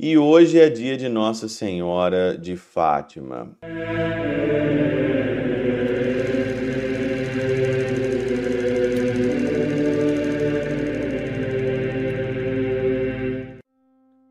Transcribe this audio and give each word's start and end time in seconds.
E 0.00 0.16
hoje 0.16 0.60
é 0.60 0.70
dia 0.70 0.96
de 0.96 1.08
Nossa 1.08 1.48
Senhora 1.48 2.38
de 2.38 2.56
Fátima. 2.56 3.50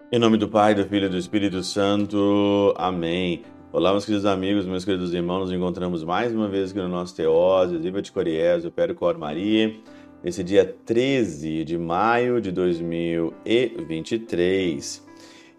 Em 0.09 0.17
nome 0.17 0.37
do 0.37 0.47
Pai, 0.47 0.73
do 0.73 0.85
Filho 0.85 1.07
e 1.07 1.09
do 1.09 1.17
Espírito 1.17 1.61
Santo. 1.61 2.73
Amém. 2.77 3.41
Olá, 3.73 3.91
meus 3.91 4.05
queridos 4.05 4.25
amigos, 4.25 4.65
meus 4.65 4.85
queridos 4.85 5.13
irmãos, 5.13 5.41
nos 5.41 5.51
encontramos 5.51 6.01
mais 6.01 6.33
uma 6.33 6.47
vez 6.47 6.71
aqui 6.71 6.79
no 6.79 6.87
nosso 6.87 7.13
Teose, 7.13 7.77
Viva 7.77 8.01
de 8.01 8.13
Coriés, 8.13 8.63
o 8.63 8.71
Péro 8.71 8.95
Cor 8.95 9.17
Maria, 9.17 9.75
nesse 10.23 10.45
dia 10.45 10.63
13 10.85 11.65
de 11.65 11.77
maio 11.77 12.39
de 12.39 12.53
2023. 12.53 15.06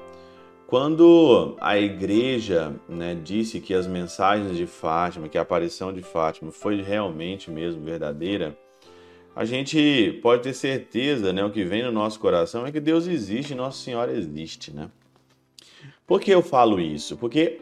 Quando 0.67 1.57
a 1.61 1.79
igreja 1.79 2.75
né, 2.89 3.15
disse 3.15 3.61
que 3.61 3.73
as 3.73 3.87
mensagens 3.87 4.57
de 4.57 4.67
Fátima, 4.67 5.29
que 5.29 5.39
a 5.39 5.43
aparição 5.43 5.93
de 5.93 6.03
Fátima 6.03 6.51
foi 6.51 6.83
realmente 6.83 7.51
mesmo 7.51 7.83
verdadeira, 7.83 8.59
a 9.35 9.45
gente 9.45 10.19
pode 10.23 10.43
ter 10.43 10.55
certeza, 10.55 11.33
né, 11.33 11.45
o 11.45 11.51
que 11.51 11.63
vem 11.63 11.85
no 11.85 11.93
nosso 11.93 12.19
coração 12.19 12.67
é 12.67 12.73
que 12.73 12.81
Deus 12.81 13.07
existe 13.07 13.55
Nossa 13.55 13.79
Senhora 13.83 14.13
existe, 14.13 14.75
né? 14.75 14.91
Por 16.07 16.21
que 16.21 16.31
eu 16.31 16.43
falo 16.43 16.81
isso? 16.81 17.17
Porque 17.17 17.61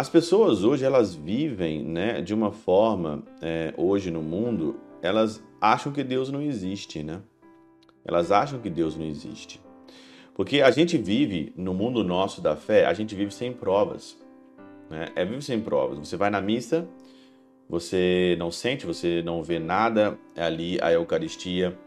as 0.00 0.08
pessoas 0.08 0.64
hoje 0.64 0.82
elas 0.82 1.14
vivem, 1.14 1.84
né, 1.84 2.22
de 2.22 2.32
uma 2.32 2.50
forma 2.50 3.22
é, 3.42 3.74
hoje 3.76 4.10
no 4.10 4.22
mundo, 4.22 4.80
elas 5.02 5.44
acham 5.60 5.92
que 5.92 6.02
Deus 6.02 6.30
não 6.30 6.40
existe, 6.40 7.02
né? 7.02 7.20
Elas 8.02 8.32
acham 8.32 8.58
que 8.60 8.70
Deus 8.70 8.96
não 8.96 9.04
existe. 9.04 9.60
Porque 10.34 10.62
a 10.62 10.70
gente 10.70 10.96
vive 10.96 11.52
no 11.54 11.74
mundo 11.74 12.02
nosso 12.02 12.40
da 12.40 12.56
fé, 12.56 12.86
a 12.86 12.94
gente 12.94 13.14
vive 13.14 13.30
sem 13.30 13.52
provas. 13.52 14.18
Né? 14.88 15.08
É 15.14 15.22
vive 15.22 15.42
sem 15.42 15.60
provas. 15.60 15.98
Você 15.98 16.16
vai 16.16 16.30
na 16.30 16.40
missa, 16.40 16.88
você 17.68 18.34
não 18.38 18.50
sente, 18.50 18.86
você 18.86 19.20
não 19.22 19.42
vê 19.42 19.58
nada. 19.58 20.18
Ali 20.34 20.78
a 20.80 20.90
Eucaristia 20.90 21.78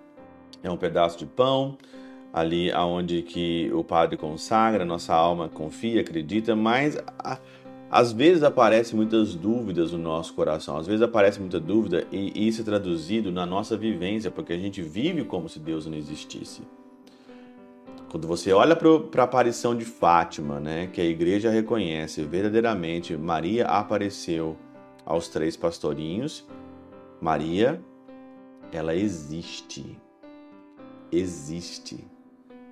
é 0.62 0.70
um 0.70 0.78
pedaço 0.78 1.18
de 1.18 1.26
pão, 1.26 1.80
ali 2.32 2.72
aonde 2.72 3.24
que 3.24 3.72
o 3.74 3.84
padre 3.84 4.18
consagra, 4.18 4.86
nossa 4.86 5.16
alma 5.16 5.50
confia, 5.50 6.02
acredita, 6.02 6.56
mas 6.56 6.96
a, 7.18 7.40
às 7.94 8.12
vezes 8.12 8.42
aparecem 8.42 8.96
muitas 8.96 9.36
dúvidas 9.36 9.92
no 9.92 10.00
nosso 10.00 10.34
coração, 10.34 10.78
às 10.78 10.88
vezes 10.88 11.04
aparece 11.04 11.40
muita 11.40 11.60
dúvida 11.60 12.08
e 12.12 12.48
isso 12.48 12.62
é 12.62 12.64
traduzido 12.64 13.32
na 13.32 13.46
nossa 13.46 13.78
vivência, 13.78 14.32
porque 14.32 14.52
a 14.52 14.58
gente 14.58 14.82
vive 14.82 15.24
como 15.24 15.48
se 15.48 15.60
Deus 15.60 15.86
não 15.86 15.96
existisse. 15.96 16.64
Quando 18.10 18.28
você 18.28 18.52
olha 18.52 18.76
para 18.76 19.22
a 19.22 19.26
aparição 19.26 19.78
de 19.78 19.86
Fátima, 19.86 20.60
né, 20.60 20.88
que 20.88 21.00
a 21.00 21.06
igreja 21.06 21.52
reconhece 21.52 22.24
verdadeiramente, 22.24 23.16
Maria 23.16 23.68
apareceu 23.68 24.58
aos 25.06 25.28
três 25.28 25.56
pastorinhos. 25.56 26.48
Maria, 27.22 27.80
ela 28.72 28.96
existe. 28.96 29.96
Existe. 31.12 32.08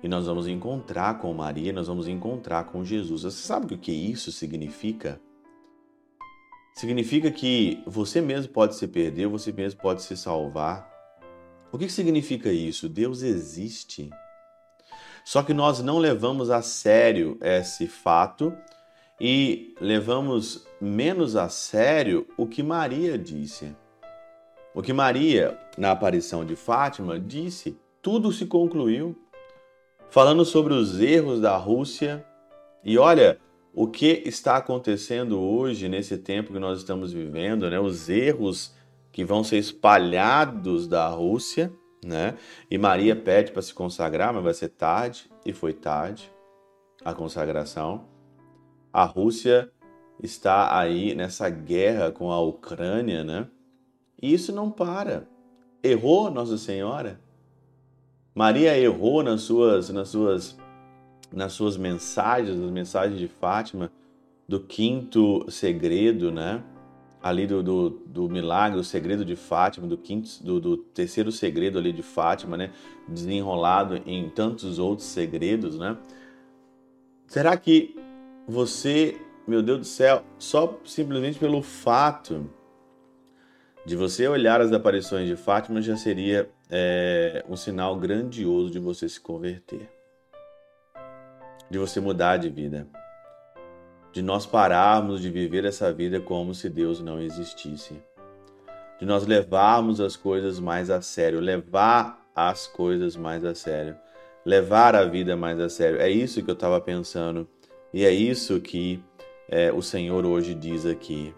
E 0.02 0.08
nós 0.08 0.26
vamos 0.26 0.48
encontrar 0.48 1.18
com 1.18 1.32
Maria, 1.32 1.72
nós 1.72 1.86
vamos 1.86 2.08
encontrar 2.08 2.64
com 2.64 2.84
Jesus. 2.84 3.22
Você 3.22 3.36
sabe 3.36 3.74
o 3.74 3.78
que 3.78 3.92
isso 3.92 4.32
significa? 4.32 5.20
Significa 6.74 7.30
que 7.30 7.82
você 7.86 8.20
mesmo 8.20 8.52
pode 8.52 8.74
se 8.74 8.88
perder, 8.88 9.28
você 9.28 9.52
mesmo 9.52 9.80
pode 9.80 10.02
se 10.02 10.16
salvar. 10.16 10.90
O 11.70 11.78
que 11.78 11.88
significa 11.88 12.50
isso? 12.50 12.88
Deus 12.88 13.22
existe. 13.22 14.10
Só 15.24 15.42
que 15.42 15.54
nós 15.54 15.80
não 15.80 15.98
levamos 15.98 16.50
a 16.50 16.62
sério 16.62 17.38
esse 17.40 17.86
fato 17.86 18.52
e 19.20 19.74
levamos 19.80 20.66
menos 20.80 21.36
a 21.36 21.48
sério 21.48 22.26
o 22.36 22.46
que 22.46 22.62
Maria 22.62 23.16
disse. 23.16 23.76
O 24.74 24.82
que 24.82 24.92
Maria, 24.92 25.56
na 25.78 25.92
aparição 25.92 26.44
de 26.44 26.56
Fátima, 26.56 27.20
disse, 27.20 27.78
tudo 28.00 28.32
se 28.32 28.46
concluiu, 28.46 29.16
falando 30.12 30.44
sobre 30.44 30.72
os 30.72 31.00
erros 31.00 31.40
da 31.40 31.56
Rússia. 31.56 32.24
E 32.84 32.96
olha 32.96 33.40
o 33.74 33.88
que 33.88 34.22
está 34.24 34.56
acontecendo 34.56 35.40
hoje, 35.40 35.88
nesse 35.88 36.16
tempo 36.16 36.52
que 36.52 36.60
nós 36.60 36.78
estamos 36.78 37.12
vivendo, 37.12 37.68
né? 37.68 37.80
os 37.80 38.08
erros 38.08 38.72
que 39.10 39.24
vão 39.24 39.42
ser 39.42 39.58
espalhados 39.58 40.86
da 40.86 41.08
Rússia 41.08 41.72
né? 42.04 42.36
E 42.70 42.76
Maria 42.76 43.14
pede 43.14 43.52
para 43.52 43.62
se 43.62 43.72
consagrar, 43.72 44.34
mas 44.34 44.42
vai 44.42 44.54
ser 44.54 44.70
tarde, 44.70 45.30
e 45.46 45.52
foi 45.52 45.72
tarde 45.72 46.30
a 47.04 47.14
consagração. 47.14 48.08
A 48.92 49.04
Rússia 49.04 49.70
está 50.22 50.76
aí 50.76 51.14
nessa 51.14 51.48
guerra 51.48 52.10
com 52.10 52.30
a 52.30 52.40
Ucrânia, 52.40 53.24
né? 53.24 53.48
E 54.20 54.32
isso 54.32 54.52
não 54.52 54.70
para. 54.70 55.28
Errou 55.82 56.30
Nossa 56.30 56.58
Senhora? 56.58 57.20
Maria 58.34 58.78
errou 58.78 59.22
nas 59.22 59.42
suas, 59.42 59.90
nas 59.90 60.08
suas, 60.08 60.58
nas 61.32 61.52
suas 61.52 61.76
mensagens, 61.76 62.58
nas 62.58 62.70
mensagens 62.70 63.18
de 63.18 63.28
Fátima, 63.28 63.90
do 64.48 64.60
quinto 64.60 65.44
segredo, 65.50 66.30
né? 66.30 66.62
ali 67.22 67.46
do, 67.46 67.62
do, 67.62 67.90
do, 67.90 68.28
milagre, 68.28 68.80
o 68.80 68.84
segredo 68.84 69.24
de 69.24 69.36
Fátima, 69.36 69.86
do, 69.86 69.96
quinto, 69.96 70.42
do, 70.42 70.60
do, 70.60 70.76
terceiro 70.76 71.30
segredo 71.30 71.78
ali 71.78 71.92
de 71.92 72.02
Fátima, 72.02 72.56
né? 72.56 72.72
Desenrolado 73.06 74.02
em 74.04 74.28
tantos 74.28 74.78
outros 74.80 75.06
segredos, 75.06 75.78
né? 75.78 75.96
Será 77.28 77.56
que 77.56 77.96
você, 78.46 79.16
meu 79.46 79.62
Deus 79.62 79.78
do 79.78 79.84
céu, 79.84 80.24
só 80.36 80.80
simplesmente 80.84 81.38
pelo 81.38 81.62
fato 81.62 82.50
de 83.86 83.94
você 83.94 84.26
olhar 84.26 84.60
as 84.60 84.72
aparições 84.72 85.28
de 85.28 85.36
Fátima 85.36 85.80
já 85.80 85.96
seria 85.96 86.50
é, 86.72 87.44
um 87.48 87.54
sinal 87.54 87.96
grandioso 87.96 88.70
de 88.70 88.80
você 88.80 89.08
se 89.08 89.20
converter, 89.20 89.88
de 91.70 91.78
você 91.78 92.00
mudar 92.00 92.38
de 92.38 92.48
vida? 92.48 92.88
de 94.12 94.20
nós 94.20 94.44
pararmos 94.44 95.20
de 95.22 95.30
viver 95.30 95.64
essa 95.64 95.90
vida 95.92 96.20
como 96.20 96.54
se 96.54 96.68
Deus 96.68 97.00
não 97.00 97.20
existisse, 97.20 97.94
de 99.00 99.06
nós 99.06 99.26
levarmos 99.26 100.00
as 100.00 100.16
coisas 100.16 100.60
mais 100.60 100.90
a 100.90 101.00
sério, 101.00 101.40
levar 101.40 102.22
as 102.34 102.66
coisas 102.66 103.16
mais 103.16 103.44
a 103.44 103.54
sério, 103.54 103.96
levar 104.44 104.94
a 104.94 105.04
vida 105.04 105.34
mais 105.36 105.58
a 105.58 105.68
sério. 105.68 105.98
É 105.98 106.10
isso 106.10 106.42
que 106.42 106.50
eu 106.50 106.54
estava 106.54 106.80
pensando 106.80 107.48
e 107.92 108.04
é 108.04 108.10
isso 108.10 108.60
que 108.60 109.02
é, 109.48 109.72
o 109.72 109.80
Senhor 109.80 110.26
hoje 110.26 110.54
diz 110.54 110.84
aqui. 110.84 111.34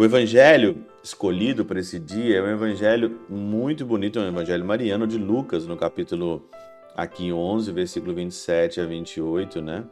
O 0.00 0.04
evangelho 0.06 0.86
escolhido 1.04 1.62
para 1.62 1.78
esse 1.78 1.98
dia 1.98 2.38
é 2.38 2.42
um 2.42 2.48
evangelho 2.48 3.20
muito 3.28 3.84
bonito, 3.84 4.18
é 4.18 4.22
um 4.22 4.28
evangelho 4.28 4.64
mariano 4.64 5.06
de 5.06 5.18
Lucas, 5.18 5.66
no 5.66 5.76
capítulo 5.76 6.48
aqui 6.96 7.30
11, 7.30 7.70
versículo 7.70 8.14
27 8.14 8.80
a 8.80 8.86
28, 8.86 9.60
né? 9.60 9.84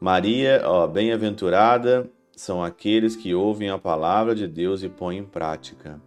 Maria, 0.00 0.62
ó, 0.64 0.88
bem-aventurada 0.88 2.10
são 2.34 2.60
aqueles 2.60 3.14
que 3.14 3.32
ouvem 3.32 3.70
a 3.70 3.78
palavra 3.78 4.34
de 4.34 4.48
Deus 4.48 4.82
e 4.82 4.88
põem 4.88 5.18
em 5.18 5.24
prática. 5.24 6.00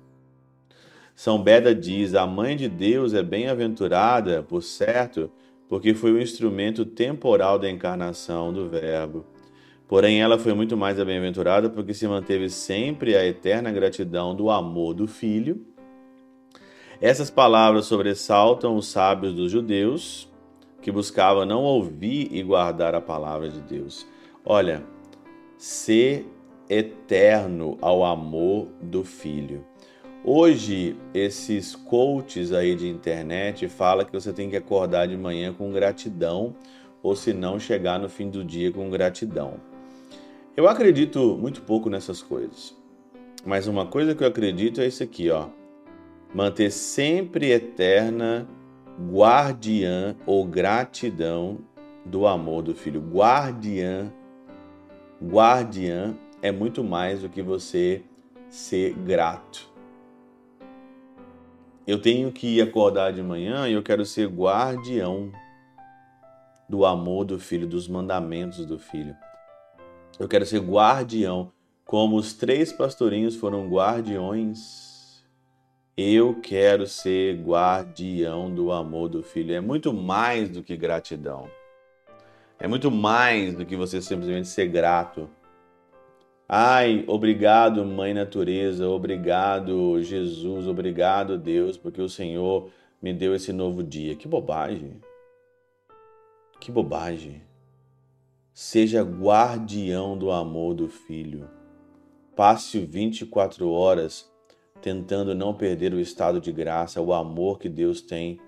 São 1.15 1.42
Beda 1.42 1.74
diz: 1.74 2.13
a 2.13 2.27
mãe 2.27 2.57
de 2.57 2.68
Deus 2.68 3.13
é 3.13 3.24
bem-aventurada, 3.24 4.44
por 4.44 4.62
certo, 4.62 5.31
porque 5.69 5.94
foi 5.94 6.12
o 6.12 6.21
instrumento 6.21 6.83
temporal 6.83 7.57
da 7.57 7.69
encarnação 7.71 8.51
do 8.51 8.68
Verbo. 8.68 9.25
Porém, 9.87 10.21
ela 10.21 10.37
foi 10.37 10.53
muito 10.53 10.75
mais 10.75 11.01
bem-aventurada 11.01 11.69
porque 11.69 11.93
se 11.93 12.05
manteve 12.07 12.49
sempre 12.49 13.15
a 13.15 13.25
eterna 13.25 13.71
gratidão 13.71 14.35
do 14.35 14.49
amor 14.49 14.93
do 14.93 15.07
Filho. 15.07 15.65
Essas 16.99 17.29
palavras 17.29 17.85
sobressaltam 17.85 18.75
os 18.75 18.87
sábios 18.87 19.33
dos 19.33 19.49
judeus, 19.49 20.29
que 20.81 20.91
buscava 20.91 21.45
não 21.45 21.63
ouvir 21.63 22.27
e 22.31 22.43
guardar 22.43 22.95
a 22.95 23.01
palavra 23.01 23.49
de 23.49 23.61
Deus. 23.61 24.05
Olha, 24.43 24.83
ser 25.57 26.25
eterno 26.69 27.77
ao 27.81 28.03
amor 28.03 28.67
do 28.81 29.05
Filho. 29.05 29.65
Hoje, 30.23 30.97
esses 31.13 31.75
coaches 31.75 32.51
aí 32.51 32.75
de 32.75 32.89
internet 32.89 33.69
falam 33.69 34.05
que 34.05 34.11
você 34.11 34.33
tem 34.33 34.49
que 34.49 34.57
acordar 34.57 35.07
de 35.07 35.15
manhã 35.15 35.53
com 35.53 35.71
gratidão, 35.71 36.55
ou 37.01 37.15
se 37.15 37.31
não 37.31 37.57
chegar 37.57 37.97
no 37.99 38.09
fim 38.09 38.29
do 38.29 38.43
dia 38.43 38.71
com 38.71 38.89
gratidão. 38.89 39.53
Eu 40.57 40.68
acredito 40.68 41.38
muito 41.38 41.62
pouco 41.62 41.88
nessas 41.88 42.19
coisas. 42.19 42.75
Mas 43.45 43.68
uma 43.68 43.86
coisa 43.86 44.15
que 44.15 44.24
eu 44.24 44.27
acredito 44.27 44.81
é 44.81 44.88
isso 44.88 45.04
aqui, 45.04 45.30
ó. 45.30 45.50
Manter 46.33 46.71
sempre 46.71 47.51
eterna 47.51 48.48
guardiã 49.00 50.15
ou 50.25 50.44
gratidão 50.48 51.59
do 52.04 52.25
amor 52.25 52.63
do 52.63 52.74
filho. 52.74 53.00
Guardiã, 53.00 54.12
guardiã 55.24 56.15
é 56.42 56.51
muito 56.51 56.83
mais 56.83 57.21
do 57.21 57.30
que 57.30 57.44
você 57.44 58.04
ser 58.50 58.95
grato. 58.95 59.69
Eu 61.86 62.01
tenho 62.01 62.31
que 62.31 62.59
acordar 62.59 63.13
de 63.13 63.21
manhã 63.21 63.68
e 63.68 63.74
eu 63.74 63.83
quero 63.83 64.04
ser 64.04 64.27
guardião 64.27 65.31
do 66.68 66.83
amor 66.83 67.25
do 67.25 67.38
filho, 67.38 67.68
dos 67.68 67.88
mandamentos 67.88 68.65
do 68.65 68.80
filho. 68.80 69.15
Eu 70.19 70.27
quero 70.27 70.45
ser 70.45 70.59
guardião, 70.59 71.51
como 71.85 72.15
os 72.17 72.33
três 72.33 72.73
pastorinhos 72.73 73.35
foram 73.35 73.69
guardiões. 73.69 75.23
Eu 75.95 76.39
quero 76.41 76.87
ser 76.87 77.35
guardião 77.41 78.53
do 78.53 78.71
amor 78.71 79.09
do 79.09 79.21
filho. 79.23 79.53
É 79.53 79.61
muito 79.61 79.93
mais 79.93 80.49
do 80.49 80.63
que 80.63 80.75
gratidão. 80.75 81.49
É 82.59 82.67
muito 82.67 82.89
mais 82.89 83.55
do 83.55 83.65
que 83.65 83.75
você 83.75 84.01
simplesmente 84.01 84.47
ser 84.47 84.67
grato. 84.67 85.29
Ai, 86.49 87.03
obrigado, 87.07 87.85
Mãe 87.85 88.13
Natureza, 88.13 88.87
obrigado, 88.87 90.01
Jesus, 90.01 90.65
obrigado, 90.65 91.37
Deus, 91.37 91.77
porque 91.77 92.01
o 92.01 92.07
Senhor 92.07 92.69
me 93.01 93.13
deu 93.13 93.35
esse 93.35 93.51
novo 93.51 93.83
dia. 93.83 94.15
Que 94.15 94.27
bobagem. 94.27 95.01
Que 96.59 96.71
bobagem. 96.71 97.46
Seja 98.59 99.04
guardião 99.04 100.18
do 100.18 100.31
amor 100.31 100.74
do 100.74 100.88
Filho. 100.88 101.48
Passe 102.36 102.80
24 102.80 103.69
horas 103.69 104.27
tentando 104.81 105.36
não 105.36 105.54
perder 105.54 105.94
o 105.94 106.00
estado 106.00 106.42
de 106.42 106.51
graça, 106.51 107.00
o 107.00 107.13
amor 107.13 107.59
que 107.59 107.69
Deus 107.69 108.01
tem, 108.01 108.39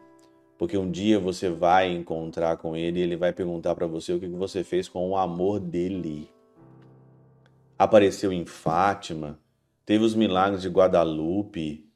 porque 0.58 0.76
um 0.76 0.90
dia 0.90 1.20
você 1.20 1.48
vai 1.48 1.92
encontrar 1.92 2.58
com 2.58 2.76
Ele 2.76 3.00
e 3.00 3.04
Ele 3.04 3.16
vai 3.16 3.32
perguntar 3.32 3.76
para 3.76 3.86
você 3.86 4.12
o 4.12 4.20
que 4.20 4.28
você 4.28 4.64
fez 4.64 4.90
com 4.90 5.12
o 5.12 5.16
amor 5.16 5.60
dele 5.60 6.32
apareceu 7.80 8.34
em 8.34 8.46
Fátima, 8.46 9.40
teve 9.86 10.04
os 10.04 10.14
milagres 10.14 10.62
de 10.62 10.68
Guadalupe, 10.68 11.89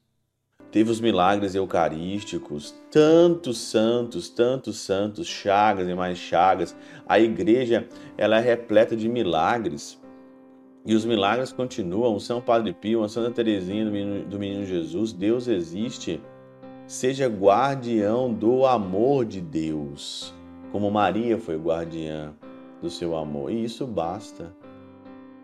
teve 0.74 0.90
os 0.90 1.00
milagres 1.00 1.54
eucarísticos, 1.54 2.74
tantos 2.90 3.58
santos, 3.58 4.28
tantos 4.28 4.78
santos, 4.78 5.28
chagas 5.28 5.88
e 5.88 5.94
mais 5.94 6.18
chagas. 6.18 6.76
A 7.06 7.20
igreja 7.20 7.86
ela 8.18 8.38
é 8.38 8.40
repleta 8.40 8.96
de 8.96 9.08
milagres. 9.08 10.02
E 10.84 10.92
os 10.96 11.04
milagres 11.04 11.52
continuam. 11.52 12.18
São 12.18 12.40
Padre 12.40 12.72
Pio, 12.72 13.04
a 13.04 13.08
Santa 13.08 13.30
Teresinha 13.30 13.84
do 13.84 13.92
Menino, 13.92 14.24
do 14.28 14.36
Menino 14.36 14.66
Jesus, 14.66 15.12
Deus 15.12 15.46
existe. 15.46 16.20
Seja 16.88 17.28
guardião 17.28 18.34
do 18.34 18.66
amor 18.66 19.24
de 19.24 19.40
Deus, 19.40 20.34
como 20.72 20.90
Maria 20.90 21.38
foi 21.38 21.56
guardiã 21.56 22.34
do 22.82 22.90
seu 22.90 23.16
amor. 23.16 23.52
E 23.52 23.62
isso 23.62 23.86
basta. 23.86 24.52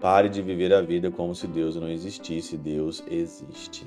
Pare 0.01 0.29
de 0.29 0.43
viver 0.43 0.75
a 0.75 0.83
vida 0.83 1.09
como 1.09 1.37
se 1.37 1.47
Deus 1.47 1.77
não 1.77 1.89
existisse. 1.89 2.57
Deus 2.57 3.05
existe. 3.09 3.87